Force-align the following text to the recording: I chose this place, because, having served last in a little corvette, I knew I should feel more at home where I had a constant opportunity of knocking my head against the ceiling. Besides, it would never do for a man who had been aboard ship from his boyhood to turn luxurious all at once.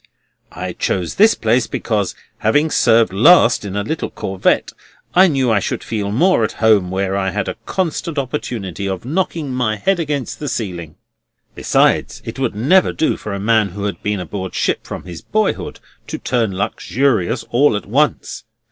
I 0.51 0.73
chose 0.73 1.13
this 1.13 1.35
place, 1.35 1.67
because, 1.67 2.15
having 2.39 2.71
served 2.71 3.13
last 3.13 3.63
in 3.63 3.75
a 3.75 3.83
little 3.83 4.09
corvette, 4.09 4.71
I 5.13 5.27
knew 5.27 5.51
I 5.51 5.59
should 5.59 5.83
feel 5.83 6.11
more 6.11 6.43
at 6.43 6.53
home 6.53 6.89
where 6.89 7.15
I 7.15 7.29
had 7.29 7.47
a 7.47 7.53
constant 7.67 8.17
opportunity 8.17 8.87
of 8.89 9.05
knocking 9.05 9.53
my 9.53 9.75
head 9.75 9.99
against 9.99 10.39
the 10.39 10.49
ceiling. 10.49 10.95
Besides, 11.53 12.23
it 12.25 12.39
would 12.39 12.55
never 12.55 12.91
do 12.91 13.15
for 13.15 13.31
a 13.35 13.39
man 13.39 13.69
who 13.69 13.83
had 13.83 14.01
been 14.01 14.19
aboard 14.19 14.55
ship 14.55 14.87
from 14.87 15.03
his 15.03 15.21
boyhood 15.21 15.79
to 16.07 16.17
turn 16.17 16.57
luxurious 16.57 17.43
all 17.51 17.75
at 17.77 17.85
once. 17.85 18.43